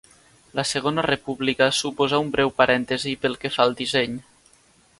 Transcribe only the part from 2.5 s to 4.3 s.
parèntesi pel que fa al disseny.